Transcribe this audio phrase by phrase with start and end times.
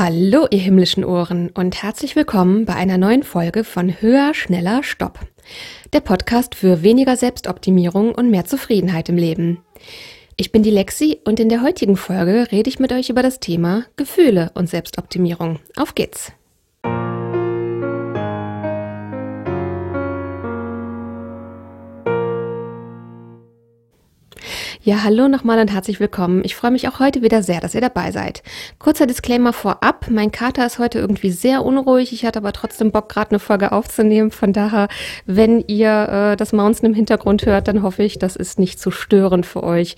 [0.00, 5.18] Hallo, ihr himmlischen Ohren und herzlich willkommen bei einer neuen Folge von Höher, Schneller, Stopp.
[5.92, 9.58] Der Podcast für weniger Selbstoptimierung und mehr Zufriedenheit im Leben.
[10.36, 13.40] Ich bin die Lexi und in der heutigen Folge rede ich mit euch über das
[13.40, 15.58] Thema Gefühle und Selbstoptimierung.
[15.74, 16.30] Auf geht's!
[24.88, 26.40] Ja, hallo nochmal und herzlich willkommen.
[26.46, 28.42] Ich freue mich auch heute wieder sehr, dass ihr dabei seid.
[28.78, 30.06] Kurzer Disclaimer vorab.
[30.08, 32.14] Mein Kater ist heute irgendwie sehr unruhig.
[32.14, 34.30] Ich hatte aber trotzdem Bock, gerade eine Folge aufzunehmen.
[34.30, 34.88] Von daher,
[35.26, 38.90] wenn ihr äh, das Mountain im Hintergrund hört, dann hoffe ich, das ist nicht zu
[38.90, 39.94] störend für euch.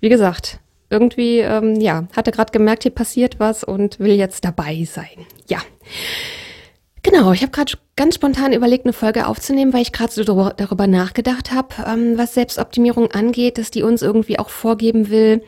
[0.00, 0.58] Wie gesagt,
[0.90, 5.24] irgendwie, ähm, ja, hatte gerade gemerkt, hier passiert was und will jetzt dabei sein.
[5.48, 5.58] Ja.
[7.08, 10.86] Genau, ich habe gerade ganz spontan überlegt, eine Folge aufzunehmen, weil ich gerade so darüber,
[10.88, 15.44] nachgedacht habe, ähm, was Selbstoptimierung angeht, dass die uns irgendwie auch vorgeben will,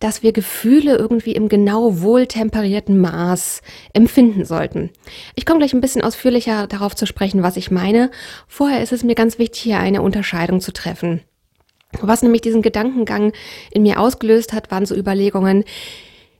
[0.00, 4.90] dass wir Gefühle irgendwie im genau wohltemperierten Maß empfinden sollten.
[5.36, 8.10] Ich komme gleich ein bisschen ausführlicher darauf zu sprechen, was ich meine.
[8.48, 11.20] Vorher ist es mir ganz wichtig, hier eine Unterscheidung zu treffen.
[12.00, 13.32] Was nämlich diesen Gedankengang
[13.70, 15.62] in mir ausgelöst hat, waren so Überlegungen,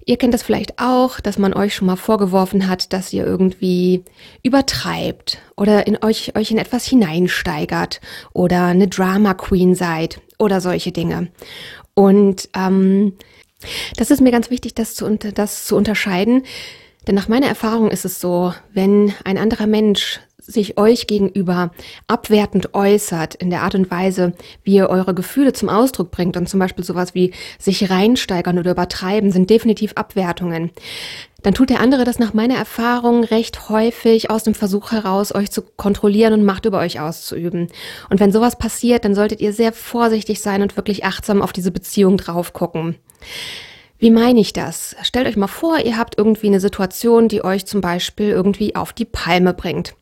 [0.08, 4.04] Ihr kennt das vielleicht auch, dass man euch schon mal vorgeworfen hat, dass ihr irgendwie
[4.44, 8.00] übertreibt oder in euch, euch in etwas hineinsteigert
[8.32, 11.32] oder eine Drama Queen seid oder solche Dinge.
[11.94, 13.14] Und ähm,
[13.96, 16.44] das ist mir ganz wichtig, das zu, das zu unterscheiden.
[17.08, 21.70] Denn nach meiner Erfahrung ist es so, wenn ein anderer Mensch sich euch gegenüber
[22.08, 24.34] abwertend äußert in der Art und Weise,
[24.64, 28.72] wie ihr eure Gefühle zum Ausdruck bringt und zum Beispiel sowas wie sich reinsteigern oder
[28.72, 30.70] übertreiben, sind definitiv Abwertungen.
[31.42, 35.50] Dann tut der andere das nach meiner Erfahrung recht häufig aus dem Versuch heraus, euch
[35.50, 37.68] zu kontrollieren und Macht über euch auszuüben.
[38.10, 41.70] Und wenn sowas passiert, dann solltet ihr sehr vorsichtig sein und wirklich achtsam auf diese
[41.70, 42.96] Beziehung drauf gucken.
[43.98, 44.96] Wie meine ich das?
[45.02, 48.92] Stellt euch mal vor, ihr habt irgendwie eine Situation, die euch zum Beispiel irgendwie auf
[48.92, 49.94] die Palme bringt.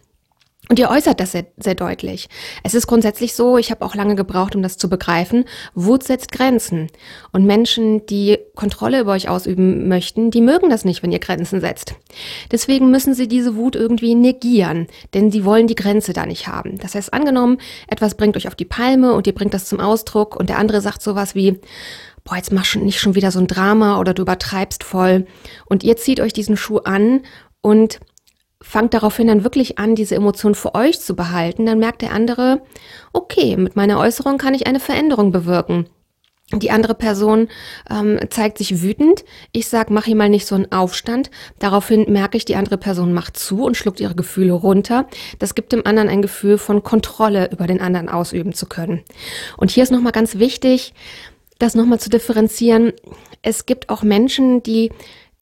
[0.70, 2.28] Und ihr äußert das sehr, sehr deutlich.
[2.62, 5.44] Es ist grundsätzlich so, ich habe auch lange gebraucht, um das zu begreifen,
[5.74, 6.88] Wut setzt Grenzen.
[7.32, 11.60] Und Menschen, die Kontrolle über euch ausüben möchten, die mögen das nicht, wenn ihr Grenzen
[11.60, 11.94] setzt.
[12.50, 16.78] Deswegen müssen sie diese Wut irgendwie negieren, denn sie wollen die Grenze da nicht haben.
[16.78, 20.34] Das heißt, angenommen, etwas bringt euch auf die Palme und ihr bringt das zum Ausdruck
[20.34, 21.60] und der andere sagt sowas wie,
[22.24, 25.26] boah, jetzt mach schon nicht schon wieder so ein Drama oder du übertreibst voll.
[25.66, 27.20] Und ihr zieht euch diesen Schuh an
[27.60, 28.00] und
[28.64, 32.62] fangt daraufhin dann wirklich an, diese Emotion für euch zu behalten, dann merkt der andere,
[33.12, 35.86] okay, mit meiner Äußerung kann ich eine Veränderung bewirken.
[36.52, 37.48] Die andere Person
[37.90, 39.24] ähm, zeigt sich wütend.
[39.52, 41.30] Ich sag, mach hier mal nicht so einen Aufstand.
[41.58, 45.06] Daraufhin merke ich, die andere Person macht zu und schluckt ihre Gefühle runter.
[45.38, 49.02] Das gibt dem anderen ein Gefühl von Kontrolle über den anderen ausüben zu können.
[49.56, 50.92] Und hier ist nochmal ganz wichtig,
[51.58, 52.92] das nochmal zu differenzieren.
[53.42, 54.90] Es gibt auch Menschen, die,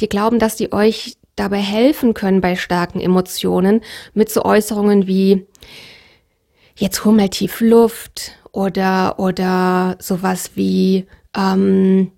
[0.01, 3.81] die glauben, dass die euch dabei helfen können bei starken Emotionen
[4.15, 5.47] mit so Äußerungen wie
[6.77, 11.07] jetzt hol mal tief Luft oder oder sowas wie
[11.37, 12.13] ähm,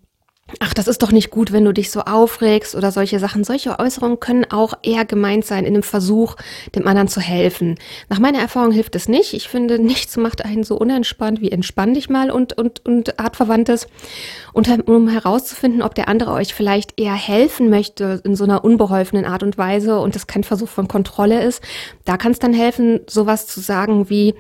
[0.61, 3.45] ach, das ist doch nicht gut, wenn du dich so aufregst oder solche Sachen.
[3.45, 6.37] Solche Äußerungen können auch eher gemeint sein in dem Versuch,
[6.75, 7.77] dem anderen zu helfen.
[8.09, 9.33] Nach meiner Erfahrung hilft es nicht.
[9.33, 13.87] Ich finde, nichts macht einen so unentspannt wie entspann dich mal und, und, und artverwandtes.
[14.53, 19.25] Und um herauszufinden, ob der andere euch vielleicht eher helfen möchte in so einer unbeholfenen
[19.25, 21.63] Art und Weise und das kein Versuch von Kontrolle ist,
[22.05, 24.35] da kann es dann helfen, sowas zu sagen wie,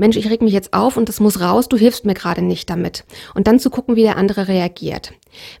[0.00, 2.70] Mensch, ich reg mich jetzt auf und das muss raus, du hilfst mir gerade nicht
[2.70, 3.04] damit.
[3.34, 5.12] Und dann zu gucken, wie der andere reagiert.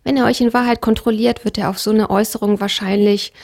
[0.02, 3.34] Wenn er euch in Wahrheit kontrolliert, wird er auf so eine Äußerung wahrscheinlich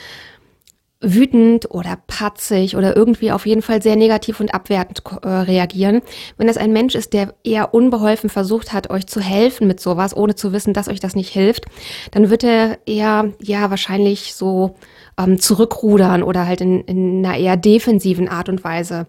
[0.99, 6.01] wütend oder patzig oder irgendwie auf jeden Fall sehr negativ und abwertend äh, reagieren.
[6.37, 10.17] Wenn das ein Mensch ist, der eher unbeholfen versucht hat, euch zu helfen mit sowas,
[10.17, 11.65] ohne zu wissen, dass euch das nicht hilft,
[12.09, 14.73] dann wird er eher, ja, wahrscheinlich so
[15.19, 19.05] ähm, zurückrudern oder halt in, in einer eher defensiven Art und Weise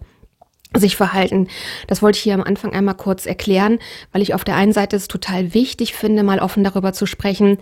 [0.77, 1.47] sich verhalten.
[1.87, 3.79] Das wollte ich hier am Anfang einmal kurz erklären,
[4.11, 7.57] weil ich auf der einen Seite es total wichtig finde, mal offen darüber zu sprechen,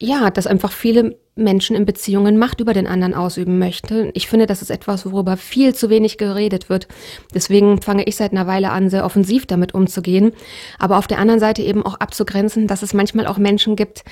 [0.00, 4.10] ja, dass einfach viele Menschen in Beziehungen Macht über den anderen ausüben möchten.
[4.14, 6.88] Ich finde, das ist etwas, worüber viel zu wenig geredet wird.
[7.34, 10.32] Deswegen fange ich seit einer Weile an, sehr offensiv damit umzugehen.
[10.78, 14.04] Aber auf der anderen Seite eben auch abzugrenzen, dass es manchmal auch Menschen gibt,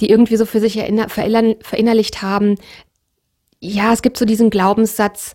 [0.00, 2.56] die irgendwie so für sich verinnerlicht haben,
[3.62, 5.34] ja, es gibt so diesen Glaubenssatz,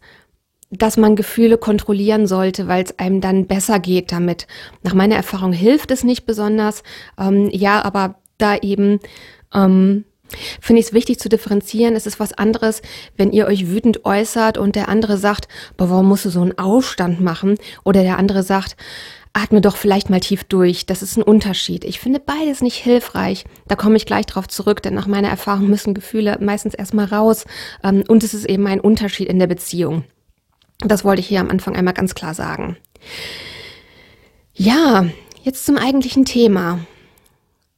[0.78, 4.48] dass man Gefühle kontrollieren sollte, weil es einem dann besser geht damit.
[4.84, 6.84] Nach meiner Erfahrung hilft es nicht besonders.
[7.20, 9.00] Ähm, ja, aber da eben
[9.54, 10.06] ähm,
[10.62, 11.96] finde ich es wichtig zu differenzieren.
[11.96, 12.82] Es ist was anderes,
[13.18, 16.58] wenn ihr euch wütend äußert und der andere sagt, boah, warum musst du so einen
[16.58, 17.56] Aufstand machen?
[17.84, 18.76] Oder der andere sagt,
[19.34, 20.86] atme doch vielleicht mal tief durch.
[20.86, 21.84] Das ist ein Unterschied.
[21.84, 23.44] Ich finde beides nicht hilfreich.
[23.68, 27.46] Da komme ich gleich drauf zurück, denn nach meiner Erfahrung müssen Gefühle meistens erstmal raus.
[27.84, 30.06] Ähm, und es ist eben ein Unterschied in der Beziehung.
[30.80, 32.78] Das wollte ich hier am Anfang einmal ganz klar sagen.
[34.54, 35.06] Ja,
[35.44, 36.80] jetzt zum eigentlichen Thema.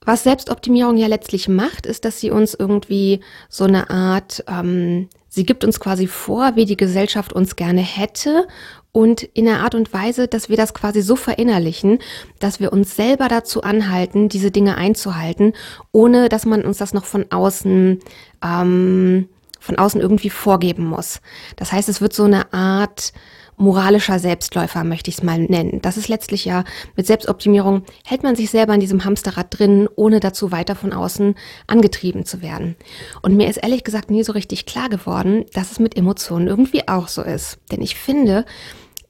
[0.02, 5.46] Was Selbstoptimierung ja letztlich macht, ist, dass sie uns irgendwie so eine Art, ähm, sie
[5.46, 8.48] gibt uns quasi vor, wie die Gesellschaft uns gerne hätte
[8.94, 12.00] und in der Art und Weise, dass wir das quasi so verinnerlichen,
[12.40, 15.54] dass wir uns selber dazu anhalten, diese Dinge einzuhalten,
[15.92, 18.00] ohne dass man uns das noch von außen
[18.44, 19.28] ähm,
[19.59, 21.21] von außen irgendwie vorgeben muss.
[21.56, 23.13] Das heißt, es wird so eine Art
[23.57, 25.81] moralischer Selbstläufer, möchte ich es mal nennen.
[25.81, 26.63] Das ist letztlich ja
[26.95, 31.33] mit Selbstoptimierung, hält man sich selber in diesem Hamsterrad drin, ohne dazu weiter von außen
[31.65, 32.75] angetrieben zu werden.
[33.24, 36.88] Und mir ist ehrlich gesagt nie so richtig klar geworden, dass es mit Emotionen irgendwie
[36.88, 37.57] auch so ist.
[37.71, 38.45] Denn ich finde,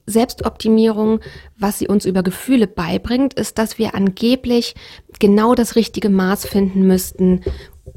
[0.06, 1.20] Selbstoptimierung,
[1.58, 4.74] was sie uns über Gefühle beibringt, ist, dass wir angeblich
[5.18, 7.42] genau das richtige Maß finden müssten,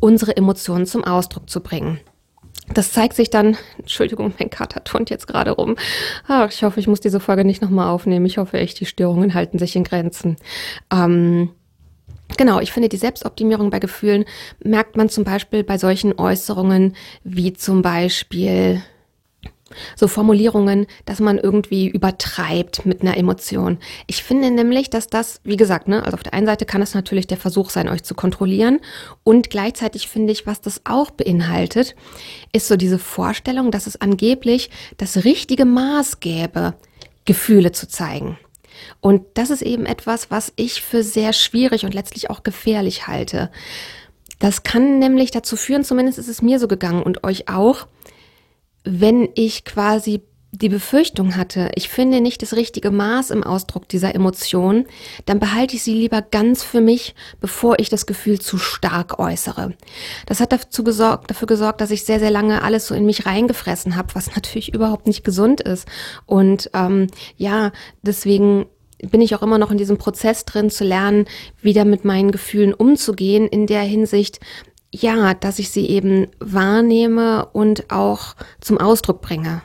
[0.02, 2.02] unsere Emotionen zum Ausdruck zu bringen.
[2.74, 5.76] Das zeigt sich dann, Entschuldigung, mein Kater turnt jetzt gerade rum.
[6.28, 8.26] Ach, ich hoffe, ich muss diese Folge nicht nochmal aufnehmen.
[8.26, 10.38] Ich hoffe echt, die Störungen halten sich in Grenzen.
[10.92, 11.50] Ähm,
[12.38, 14.26] genau, ich finde, die Selbstoptimierung bei Gefühlen
[14.64, 18.82] merkt man zum Beispiel bei solchen Äußerungen wie zum Beispiel,
[19.96, 23.78] so Formulierungen, dass man irgendwie übertreibt mit einer Emotion.
[24.08, 26.94] Ich finde nämlich, dass das, wie gesagt, ne, also auf der einen Seite kann es
[26.94, 28.80] natürlich der Versuch sein, euch zu kontrollieren.
[29.24, 31.96] Und gleichzeitig finde ich, was das auch beinhaltet,
[32.54, 36.76] ist so diese Vorstellung, dass es angeblich das richtige Maß gäbe,
[37.26, 38.38] Gefühle zu zeigen.
[39.00, 43.52] Und das ist eben etwas, was ich für sehr schwierig und letztlich auch gefährlich halte.
[44.40, 47.88] Das kann nämlich dazu führen, zumindest ist es mir so gegangen und euch auch,
[48.84, 50.22] wenn ich quasi
[50.54, 54.86] die Befürchtung hatte, ich finde nicht das richtige Maß im Ausdruck dieser Emotion,
[55.26, 59.74] dann behalte ich sie lieber ganz für mich, bevor ich das Gefühl zu stark äußere.
[60.26, 63.26] Das hat dazu gesorgt, dafür gesorgt, dass ich sehr, sehr lange alles so in mich
[63.26, 65.88] reingefressen habe, was natürlich überhaupt nicht gesund ist.
[66.26, 67.08] Und ähm,
[67.38, 68.66] ja, deswegen
[69.10, 71.26] bin ich auch immer noch in diesem Prozess drin zu lernen,
[71.62, 74.40] wieder mit meinen Gefühlen umzugehen, in der Hinsicht,
[74.94, 79.62] ja, dass ich sie eben wahrnehme und auch zum Ausdruck bringe.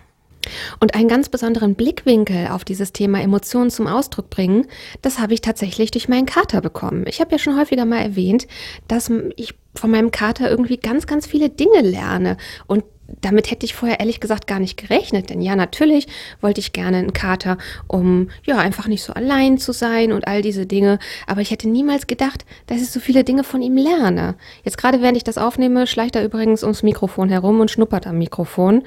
[0.78, 4.66] Und einen ganz besonderen Blickwinkel auf dieses Thema Emotionen zum Ausdruck bringen,
[5.02, 7.04] das habe ich tatsächlich durch meinen Kater bekommen.
[7.08, 8.46] Ich habe ja schon häufiger mal erwähnt,
[8.86, 12.36] dass ich von meinem Kater irgendwie ganz, ganz viele Dinge lerne
[12.66, 12.84] und
[13.20, 16.06] damit hätte ich vorher ehrlich gesagt gar nicht gerechnet, denn ja, natürlich
[16.40, 20.42] wollte ich gerne einen Kater, um ja einfach nicht so allein zu sein und all
[20.42, 20.98] diese Dinge.
[21.26, 24.34] Aber ich hätte niemals gedacht, dass ich so viele Dinge von ihm lerne.
[24.64, 28.18] Jetzt gerade während ich das aufnehme, schleicht er übrigens ums Mikrofon herum und schnuppert am
[28.18, 28.82] Mikrofon.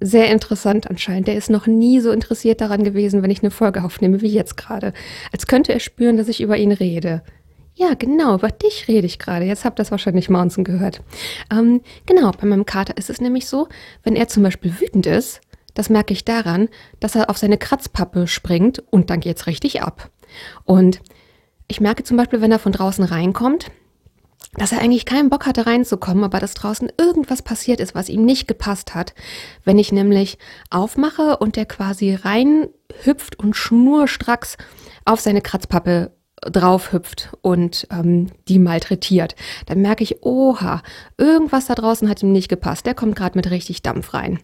[0.00, 1.26] Sehr interessant anscheinend.
[1.26, 4.56] Der ist noch nie so interessiert daran gewesen, wenn ich eine Folge aufnehme wie jetzt
[4.56, 4.92] gerade.
[5.32, 7.22] Als könnte er spüren, dass ich über ihn rede.
[7.78, 9.44] Ja, genau, über dich rede ich gerade.
[9.44, 11.00] Jetzt habt ihr das wahrscheinlich Mountain gehört.
[11.48, 13.68] Ähm, genau, bei meinem Kater ist es nämlich so,
[14.02, 15.40] wenn er zum Beispiel wütend ist,
[15.74, 20.10] das merke ich daran, dass er auf seine Kratzpappe springt und dann geht's richtig ab.
[20.64, 21.00] Und
[21.68, 23.70] ich merke zum Beispiel, wenn er von draußen reinkommt,
[24.54, 28.24] dass er eigentlich keinen Bock hatte reinzukommen, aber dass draußen irgendwas passiert ist, was ihm
[28.24, 29.14] nicht gepasst hat.
[29.62, 30.38] Wenn ich nämlich
[30.70, 34.56] aufmache und der quasi reinhüpft und schnurstracks
[35.04, 39.34] auf seine Kratzpappe drauf hüpft und ähm, die malträtiert,
[39.66, 40.82] dann merke ich, oha,
[41.16, 42.86] irgendwas da draußen hat ihm nicht gepasst.
[42.86, 44.38] Der kommt gerade mit richtig Dampf rein.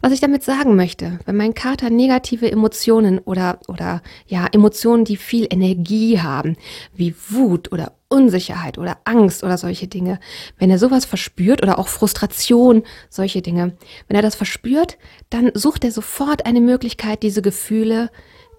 [0.00, 5.16] Was ich damit sagen möchte, wenn mein Kater negative Emotionen oder oder ja Emotionen, die
[5.16, 6.56] viel Energie haben,
[6.94, 10.18] wie Wut oder Unsicherheit oder Angst oder solche Dinge,
[10.58, 13.76] wenn er sowas verspürt oder auch Frustration, solche Dinge,
[14.08, 14.98] wenn er das verspürt,
[15.30, 18.10] dann sucht er sofort eine Möglichkeit, diese Gefühle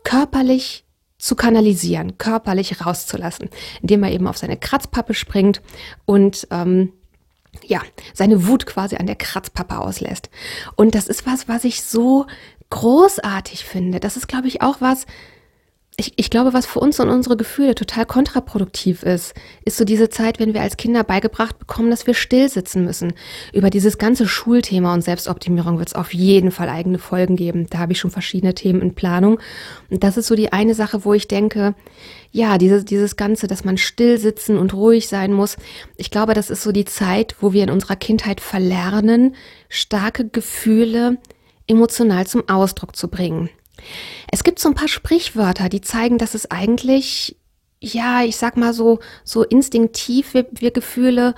[0.03, 0.85] körperlich
[1.21, 3.49] zu kanalisieren, körperlich rauszulassen,
[3.81, 5.61] indem er eben auf seine Kratzpappe springt
[6.05, 6.93] und ähm,
[7.63, 7.81] ja,
[8.13, 10.29] seine Wut quasi an der Kratzpappe auslässt.
[10.75, 12.25] Und das ist was, was ich so
[12.71, 13.99] großartig finde.
[13.99, 15.05] Das ist, glaube ich, auch was,
[16.01, 20.10] ich, ich glaube, was für uns und unsere Gefühle total kontraproduktiv ist, ist so diese
[20.10, 23.13] Zeit, wenn wir als Kinder beigebracht bekommen, dass wir still sitzen müssen.
[23.53, 27.67] Über dieses ganze Schulthema und Selbstoptimierung wird es auf jeden Fall eigene Folgen geben.
[27.70, 29.39] Da habe ich schon verschiedene Themen in Planung.
[29.91, 31.75] Und das ist so die eine Sache, wo ich denke,
[32.31, 35.55] ja, dieses, dieses Ganze, dass man still sitzen und ruhig sein muss.
[35.98, 39.36] Ich glaube, das ist so die Zeit, wo wir in unserer Kindheit verlernen,
[39.70, 41.20] starke Gefühle
[41.67, 43.51] emotional zum Ausdruck zu bringen.
[44.31, 47.38] Es gibt so ein paar Sprichwörter, die zeigen, dass es eigentlich,
[47.79, 51.35] ja, ich sag mal so, so instinktiv wir, wir Gefühle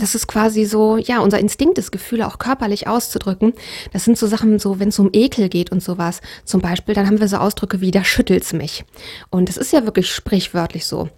[0.00, 3.52] das ist quasi so, ja, unser Instinkt ist, Gefühle auch körperlich auszudrücken.
[3.92, 6.20] Das sind so Sachen, so wenn es um Ekel geht und sowas.
[6.44, 8.84] Zum Beispiel, dann haben wir so Ausdrücke wie, da schüttelt's mich.
[9.28, 11.10] Und das ist ja wirklich sprichwörtlich so.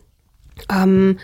[0.71, 1.18] Ähm,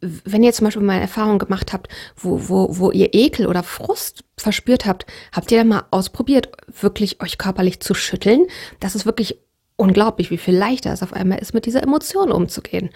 [0.00, 3.62] wenn ihr zum Beispiel mal eine Erfahrung gemacht habt, wo, wo, wo ihr Ekel oder
[3.62, 6.50] Frust verspürt habt, habt ihr dann mal ausprobiert,
[6.80, 8.46] wirklich euch körperlich zu schütteln?
[8.80, 9.38] Das ist wirklich
[9.76, 12.90] unglaublich, wie viel leichter es auf einmal ist, mit dieser Emotion umzugehen.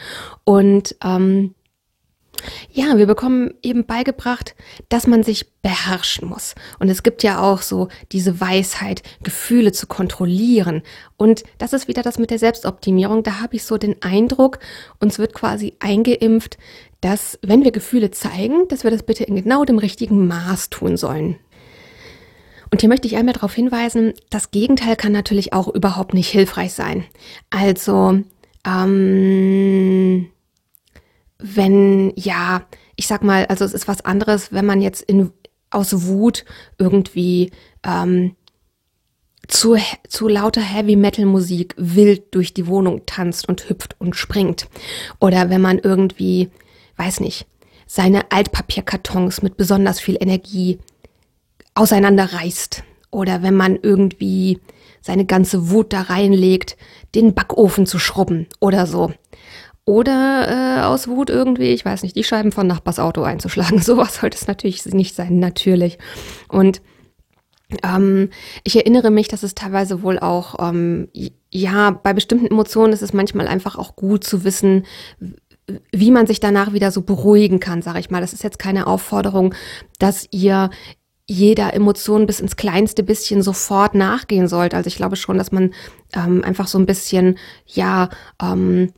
[0.45, 1.55] Und ähm,
[2.71, 4.55] ja, wir bekommen eben beigebracht,
[4.89, 6.55] dass man sich beherrschen muss.
[6.79, 10.83] Und es gibt ja auch so diese Weisheit, Gefühle zu kontrollieren.
[11.17, 13.23] Und das ist wieder das mit der Selbstoptimierung.
[13.23, 14.59] Da habe ich so den Eindruck,
[15.01, 16.59] uns wird quasi eingeimpft,
[17.01, 20.97] dass wenn wir Gefühle zeigen, dass wir das bitte in genau dem richtigen Maß tun
[20.97, 21.37] sollen.
[22.71, 26.73] Und hier möchte ich einmal darauf hinweisen, das Gegenteil kann natürlich auch überhaupt nicht hilfreich
[26.73, 27.05] sein.
[27.51, 28.21] Also,
[28.67, 30.27] ähm,
[31.39, 32.63] wenn, ja,
[32.97, 35.33] ich sag mal, also es ist was anderes, wenn man jetzt in,
[35.71, 36.45] aus Wut
[36.79, 37.51] irgendwie
[37.83, 38.37] ähm,
[39.49, 39.77] zu,
[40.09, 44.69] zu lauter Heavy Metal Musik wild durch die Wohnung tanzt und hüpft und springt.
[45.21, 46.51] Oder wenn man irgendwie,
[46.97, 47.47] weiß nicht,
[47.87, 50.79] seine Altpapierkartons mit besonders viel Energie
[51.75, 52.83] auseinanderreißt.
[53.11, 54.61] Oder wenn man irgendwie
[55.01, 56.77] seine ganze Wut da reinlegt,
[57.15, 59.13] den Backofen zu schrubben oder so.
[59.87, 63.79] Oder äh, aus Wut irgendwie, ich weiß nicht, die Scheiben von Nachbars Auto einzuschlagen.
[63.83, 65.99] Sowas sollte es natürlich nicht sein, natürlich.
[66.49, 66.81] Und
[67.83, 68.31] ähm,
[68.63, 71.09] ich erinnere mich, dass es teilweise wohl auch, ähm,
[71.51, 74.85] ja, bei bestimmten Emotionen ist es manchmal einfach auch gut zu wissen,
[75.93, 78.21] wie man sich danach wieder so beruhigen kann, sage ich mal.
[78.21, 79.55] Das ist jetzt keine Aufforderung,
[79.99, 80.71] dass ihr
[81.27, 84.75] jeder Emotion bis ins kleinste bisschen sofort nachgehen sollt.
[84.75, 85.73] Also ich glaube schon, dass man
[86.13, 88.11] ähm, einfach so ein bisschen, ja,
[88.43, 88.93] ähm,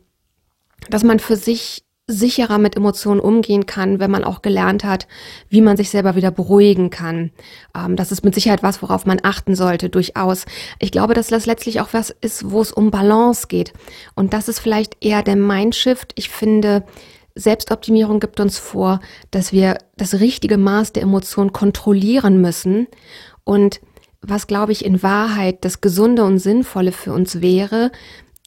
[0.91, 5.09] dass man für sich sicherer mit Emotionen umgehen kann, wenn man auch gelernt hat,
[5.49, 7.33] wie man sich selber wieder beruhigen kann.
[7.77, 10.47] Ähm, das ist mit Sicherheit was, worauf man achten sollte, durchaus.
[10.79, 13.73] Ich glaube, dass das letztlich auch was ist, wo es um Balance geht.
[14.15, 16.13] Und das ist vielleicht eher der Mindshift.
[16.15, 16.85] Ich finde,
[17.35, 19.01] Selbstoptimierung gibt uns vor,
[19.33, 22.87] dass wir das richtige Maß der Emotion kontrollieren müssen.
[23.43, 23.81] Und
[24.23, 27.91] was, glaube ich, in Wahrheit das Gesunde und Sinnvolle für uns wäre,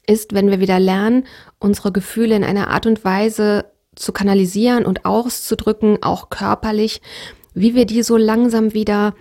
[0.09, 1.25] ist, wenn wir wieder lernen,
[1.59, 7.01] unsere Gefühle in einer Art und Weise zu kanalisieren und auszudrücken, auch körperlich,
[7.53, 9.13] wie wir die so langsam wieder,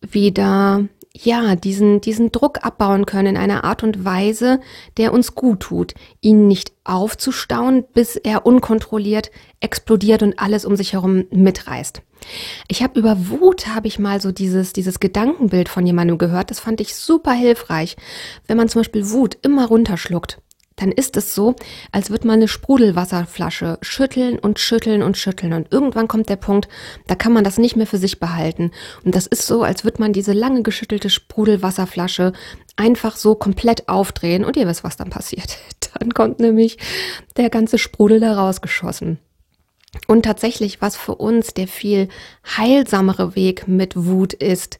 [0.00, 0.88] wieder,
[1.24, 4.60] ja, diesen, diesen Druck abbauen können in einer Art und Weise,
[4.96, 9.30] der uns gut tut, ihn nicht aufzustauen, bis er unkontrolliert
[9.60, 12.02] explodiert und alles um sich herum mitreißt.
[12.68, 16.50] Ich habe über Wut habe ich mal so dieses dieses Gedankenbild von jemandem gehört.
[16.50, 17.96] Das fand ich super hilfreich.
[18.46, 20.40] Wenn man zum Beispiel Wut immer runterschluckt,
[20.76, 21.56] dann ist es so,
[21.90, 25.54] als würde man eine Sprudelwasserflasche schütteln und schütteln und schütteln.
[25.54, 26.68] Und irgendwann kommt der Punkt,
[27.06, 28.70] da kann man das nicht mehr für sich behalten.
[29.02, 32.34] Und das ist so, als würde man diese lange geschüttelte Sprudelwasserflasche
[32.76, 34.44] einfach so komplett aufdrehen.
[34.44, 35.58] Und ihr wisst, was dann passiert.
[35.98, 36.76] Dann kommt nämlich
[37.38, 39.18] der ganze Sprudel da rausgeschossen.
[40.06, 42.08] Und tatsächlich, was für uns der viel
[42.56, 44.78] heilsamere Weg mit Wut ist,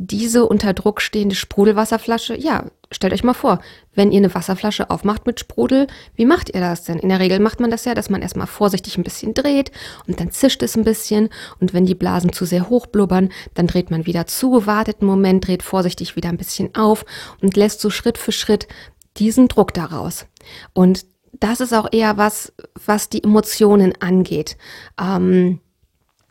[0.00, 3.60] diese unter Druck stehende Sprudelwasserflasche, ja, stellt euch mal vor,
[3.94, 7.00] wenn ihr eine Wasserflasche aufmacht mit Sprudel, wie macht ihr das denn?
[7.00, 9.72] In der Regel macht man das ja, dass man erstmal vorsichtig ein bisschen dreht
[10.06, 13.66] und dann zischt es ein bisschen und wenn die Blasen zu sehr hoch blubbern, dann
[13.66, 17.04] dreht man wieder zu, wartet einen Moment, dreht vorsichtig wieder ein bisschen auf
[17.42, 18.68] und lässt so Schritt für Schritt
[19.16, 20.26] diesen Druck daraus.
[20.74, 22.52] Und das ist auch eher was,
[22.86, 24.56] was die Emotionen angeht.
[25.00, 25.60] Ähm,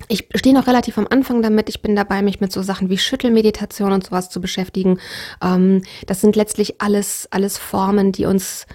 [0.07, 1.69] ich stehe noch relativ am Anfang damit.
[1.69, 4.99] Ich bin dabei, mich mit so Sachen wie Schüttelmeditation und sowas zu beschäftigen.
[5.41, 8.67] Ähm, das sind letztlich alles, alles Formen, die uns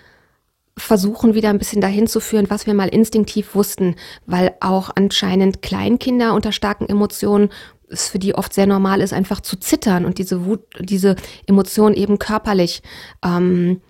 [0.76, 5.62] versuchen wieder ein bisschen dahin zu führen, was wir mal instinktiv wussten, weil auch anscheinend
[5.62, 7.50] Kleinkinder unter starken Emotionen
[7.88, 11.14] es für die oft sehr normal ist, einfach zu zittern und diese Wut, diese
[11.46, 12.82] Emotion eben körperlich,
[13.22, 13.82] ähm,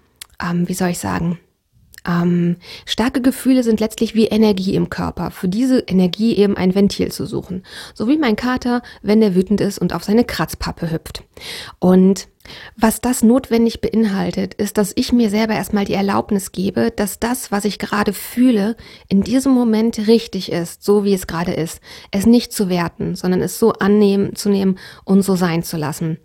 [0.42, 1.38] ähm, wie soll ich sagen,
[2.06, 2.56] ähm,
[2.86, 5.30] starke Gefühle sind letztlich wie Energie im Körper.
[5.30, 7.64] Für diese Energie eben ein Ventil zu suchen.
[7.94, 11.22] So wie mein Kater, wenn er wütend ist und auf seine Kratzpappe hüpft.
[11.78, 12.28] Und
[12.76, 17.52] was das notwendig beinhaltet, ist, dass ich mir selber erstmal die Erlaubnis gebe, dass das,
[17.52, 18.76] was ich gerade fühle,
[19.08, 21.80] in diesem Moment richtig ist, so wie es gerade ist.
[22.10, 26.18] Es nicht zu werten, sondern es so annehmen, zu nehmen und so sein zu lassen.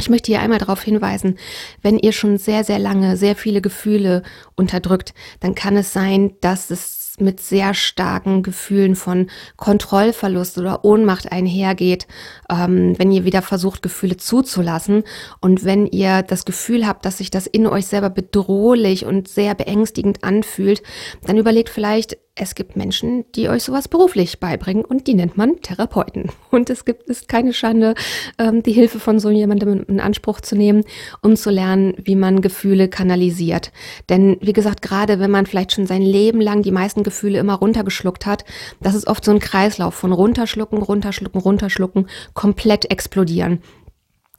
[0.00, 1.38] Ich möchte hier einmal darauf hinweisen,
[1.82, 4.22] wenn ihr schon sehr, sehr lange sehr viele Gefühle
[4.56, 11.30] unterdrückt, dann kann es sein, dass es mit sehr starken Gefühlen von Kontrollverlust oder Ohnmacht
[11.30, 12.06] einhergeht,
[12.48, 15.04] ähm, wenn ihr wieder versucht, Gefühle zuzulassen.
[15.40, 19.54] Und wenn ihr das Gefühl habt, dass sich das in euch selber bedrohlich und sehr
[19.54, 20.82] beängstigend anfühlt,
[21.26, 25.60] dann überlegt vielleicht es gibt Menschen, die euch sowas beruflich beibringen und die nennt man
[25.60, 26.30] Therapeuten.
[26.50, 27.94] Und es gibt ist keine Schande,
[28.38, 30.84] ähm, die Hilfe von so jemandem in Anspruch zu nehmen,
[31.20, 33.72] um zu lernen, wie man Gefühle kanalisiert.
[34.08, 37.54] Denn wie gesagt, gerade wenn man vielleicht schon sein Leben lang die meisten Gefühle immer
[37.54, 38.44] runtergeschluckt hat,
[38.80, 43.62] das ist oft so ein Kreislauf von runterschlucken, runterschlucken, runterschlucken, komplett explodieren.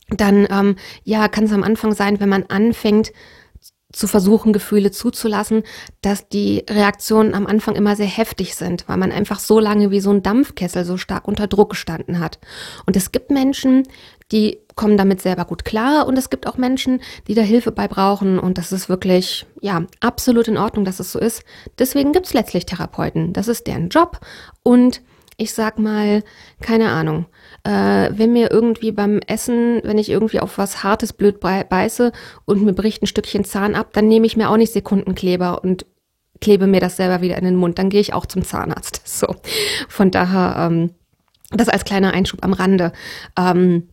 [0.10, 3.13] Dann ähm, ja, kann es am Anfang sein, wenn man anfängt,
[3.91, 5.63] zu versuchen, Gefühle zuzulassen,
[6.01, 10.00] dass die Reaktionen am Anfang immer sehr heftig sind, weil man einfach so lange wie
[10.00, 12.39] so ein Dampfkessel so stark unter Druck gestanden hat.
[12.86, 13.83] Und es gibt Menschen,
[14.31, 17.88] die kommen damit selber gut klar und es gibt auch Menschen, die da Hilfe bei
[17.88, 21.43] brauchen und das ist wirklich, ja, absolut in Ordnung, dass es so ist.
[21.77, 23.33] Deswegen gibt es letztlich Therapeuten.
[23.33, 24.19] Das ist deren Job
[24.63, 25.01] und
[25.38, 26.24] ich sag mal,
[26.62, 27.26] keine Ahnung,
[27.64, 32.12] äh, wenn mir irgendwie beim Essen, wenn ich irgendwie auf was Hartes blöd beiße
[32.46, 35.86] und mir bricht ein Stückchen Zahn ab, dann nehme ich mir auch nicht Sekundenkleber und
[36.42, 37.80] klebe mir das selber wieder in den Mund.
[37.80, 39.02] Dann gehe ich auch zum Zahnarzt.
[39.22, 39.36] So,
[39.88, 40.92] von daher, ähm,
[41.52, 42.92] das als kleiner Einschub am Rande.
[43.38, 43.90] Ähm,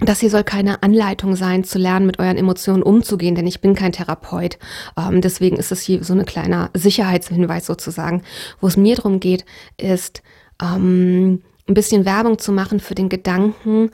[0.00, 3.74] das hier soll keine Anleitung sein, zu lernen, mit euren Emotionen umzugehen, denn ich bin
[3.74, 4.58] kein Therapeut.
[4.96, 8.22] Ähm, deswegen ist es hier so eine kleiner Sicherheitshinweis sozusagen.
[8.60, 9.44] Wo es mir darum geht,
[9.76, 10.22] ist,
[10.60, 13.90] ähm, ein bisschen Werbung zu machen für den Gedanken,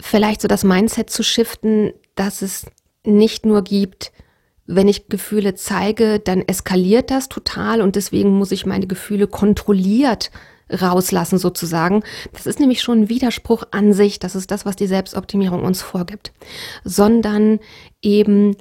[0.00, 2.66] vielleicht so das Mindset zu shiften, dass es
[3.04, 4.12] nicht nur gibt,
[4.66, 10.30] wenn ich Gefühle zeige, dann eskaliert das total und deswegen muss ich meine Gefühle kontrolliert
[10.70, 12.02] rauslassen sozusagen.
[12.32, 15.82] Das ist nämlich schon ein Widerspruch an sich, das ist das, was die Selbstoptimierung uns
[15.82, 16.32] vorgibt,
[16.84, 17.58] sondern
[18.00, 18.56] eben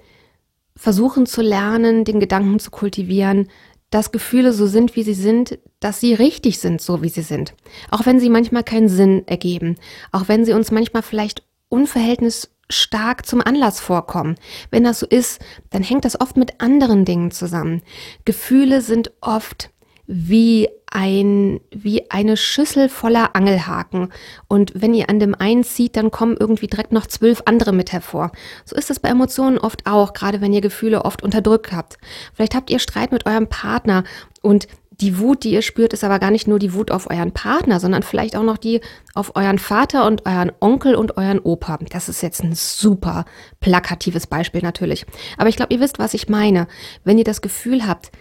[0.76, 3.50] versuchen zu lernen, den Gedanken zu kultivieren,
[3.92, 7.54] dass Gefühle so sind, wie sie sind, dass sie richtig sind, so wie sie sind.
[7.92, 9.76] Auch wenn sie manchmal keinen Sinn ergeben.
[10.12, 14.36] Auch wenn sie uns manchmal vielleicht unverhältnisstark zum Anlass vorkommen.
[14.72, 17.82] Wenn das so ist, dann hängt das oft mit anderen Dingen zusammen.
[18.26, 19.70] Gefühle sind oft
[20.08, 24.10] wie ein, wie eine Schüssel voller Angelhaken.
[24.48, 27.92] Und wenn ihr an dem einen zieht, dann kommen irgendwie direkt noch zwölf andere mit
[27.92, 28.32] hervor.
[28.66, 31.98] So ist es bei Emotionen oft auch, gerade wenn ihr Gefühle oft unterdrückt habt.
[32.34, 34.04] Vielleicht habt ihr Streit mit eurem Partner
[34.42, 34.68] und
[35.02, 37.80] die Wut, die ihr spürt, ist aber gar nicht nur die Wut auf euren Partner,
[37.80, 38.82] sondern vielleicht auch noch die
[39.16, 41.80] auf euren Vater und euren Onkel und euren Opa.
[41.90, 43.26] Das ist jetzt ein super
[43.60, 45.06] plakatives Beispiel natürlich.
[45.38, 46.68] Aber ich glaube, ihr wisst, was ich meine.
[47.04, 48.12] Wenn ihr das Gefühl habt,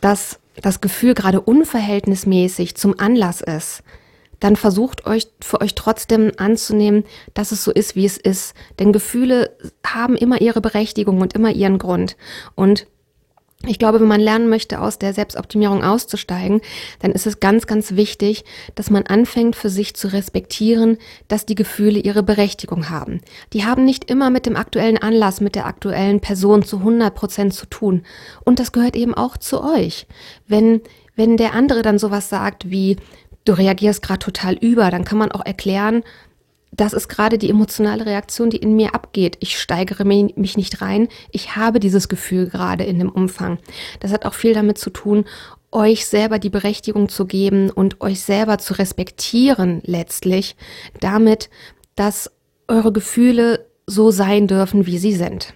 [0.00, 3.82] dass das Gefühl gerade unverhältnismäßig zum Anlass ist,
[4.40, 8.54] dann versucht euch für euch trotzdem anzunehmen, dass es so ist, wie es ist.
[8.78, 12.16] Denn Gefühle haben immer ihre Berechtigung und immer ihren Grund.
[12.54, 12.86] Und
[13.66, 16.60] ich glaube, wenn man lernen möchte, aus der Selbstoptimierung auszusteigen,
[17.00, 18.44] dann ist es ganz, ganz wichtig,
[18.76, 23.20] dass man anfängt, für sich zu respektieren, dass die Gefühle ihre Berechtigung haben.
[23.52, 27.52] Die haben nicht immer mit dem aktuellen Anlass, mit der aktuellen Person zu 100 Prozent
[27.52, 28.04] zu tun.
[28.44, 30.06] Und das gehört eben auch zu euch.
[30.46, 30.80] Wenn,
[31.16, 32.96] wenn der andere dann sowas sagt wie,
[33.44, 36.04] du reagierst gerade total über, dann kann man auch erklären,
[36.72, 39.36] das ist gerade die emotionale Reaktion, die in mir abgeht.
[39.40, 41.08] Ich steigere mich nicht rein.
[41.30, 43.58] Ich habe dieses Gefühl gerade in dem Umfang.
[44.00, 45.24] Das hat auch viel damit zu tun,
[45.70, 50.56] euch selber die Berechtigung zu geben und euch selber zu respektieren letztlich,
[51.00, 51.50] damit,
[51.94, 52.30] dass
[52.68, 55.54] eure Gefühle so sein dürfen, wie sie sind.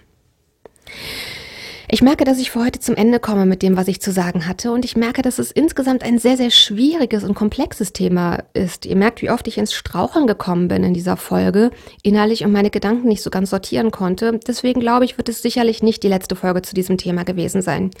[1.93, 4.47] Ich merke, dass ich für heute zum Ende komme mit dem, was ich zu sagen
[4.47, 4.71] hatte.
[4.71, 8.87] Und ich merke, dass es insgesamt ein sehr, sehr schwieriges und komplexes Thema ist.
[8.87, 11.69] Ihr merkt, wie oft ich ins Straucheln gekommen bin in dieser Folge,
[12.01, 14.39] innerlich und meine Gedanken nicht so ganz sortieren konnte.
[14.47, 17.91] Deswegen glaube ich, wird es sicherlich nicht die letzte Folge zu diesem Thema gewesen sein.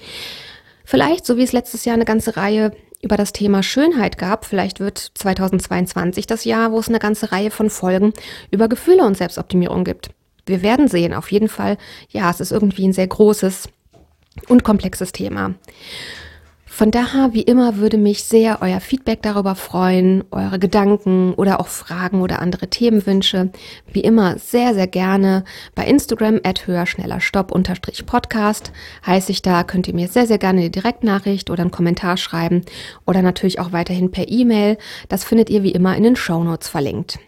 [0.83, 4.79] Vielleicht, so wie es letztes Jahr eine ganze Reihe über das Thema Schönheit gab, vielleicht
[4.79, 8.11] wird 2022 das Jahr, wo es eine ganze Reihe von Folgen
[8.49, 10.09] über Gefühle und Selbstoptimierung gibt.
[10.47, 11.77] Wir werden sehen, auf jeden Fall,
[12.09, 13.69] ja, es ist irgendwie ein sehr großes
[14.47, 15.55] und komplexes Thema.
[16.75, 21.67] Von daher, wie immer, würde mich sehr euer Feedback darüber freuen, eure Gedanken oder auch
[21.67, 23.51] Fragen oder andere Themenwünsche.
[23.91, 25.43] Wie immer, sehr, sehr gerne
[25.75, 28.71] bei Instagram at höher, schneller, stopp, unterstrich Podcast.
[29.05, 32.63] Heiße ich da, könnt ihr mir sehr, sehr gerne eine Direktnachricht oder einen Kommentar schreiben
[33.05, 34.79] oder natürlich auch weiterhin per E-Mail.
[35.09, 37.19] Das findet ihr wie immer in den Show Notes verlinkt.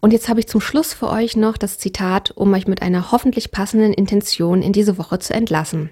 [0.00, 3.12] Und jetzt habe ich zum Schluss für euch noch das Zitat, um euch mit einer
[3.12, 5.90] hoffentlich passenden Intention in diese Woche zu entlassen.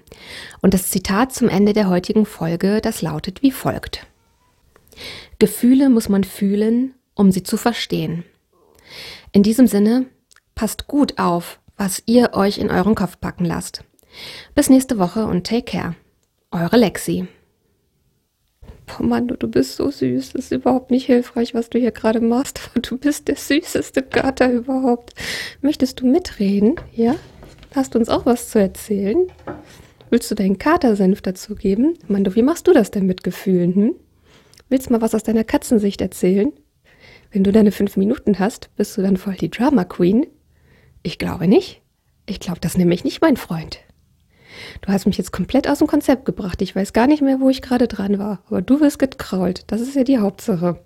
[0.61, 4.05] Und das Zitat zum Ende der heutigen Folge, das lautet wie folgt.
[5.39, 8.23] Gefühle muss man fühlen, um sie zu verstehen.
[9.31, 10.05] In diesem Sinne,
[10.55, 13.83] passt gut auf, was ihr euch in euren Kopf packen lasst.
[14.53, 15.95] Bis nächste Woche und take care.
[16.51, 17.27] Eure Lexi.
[18.99, 20.33] Oh Mann, du, bist so süß.
[20.33, 22.69] Das ist überhaupt nicht hilfreich, was du hier gerade machst.
[22.81, 25.13] Du bist der süßeste Gatter überhaupt.
[25.61, 26.75] Möchtest du mitreden?
[26.91, 27.15] Ja?
[27.75, 29.27] Hast du uns auch was zu erzählen?
[30.09, 31.97] Willst du deinen Katersenf dazugeben?
[32.07, 33.73] Mando, wie machst du das denn mit Gefühlen?
[33.73, 33.95] Hm?
[34.69, 36.51] Willst du mal was aus deiner Katzensicht erzählen?
[37.31, 40.27] Wenn du deine fünf Minuten hast, bist du dann voll die Drama Queen?
[41.01, 41.81] Ich glaube nicht.
[42.25, 43.79] Ich glaube, das nehme ich nicht, mein Freund.
[44.81, 46.61] Du hast mich jetzt komplett aus dem Konzept gebracht.
[46.61, 48.39] Ich weiß gar nicht mehr, wo ich gerade dran war.
[48.47, 49.63] Aber du wirst gekrault.
[49.67, 50.79] Das ist ja die Hauptsache.